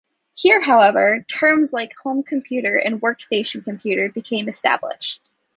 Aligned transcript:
Here 0.35 0.59
however, 0.63 1.23
terms 1.29 1.71
like 1.71 1.93
home 1.95 2.23
computer 2.23 2.75
and 2.75 2.99
workstation 3.01 3.63
computer 3.63 4.09
became 4.09 4.47
established. 4.47 5.21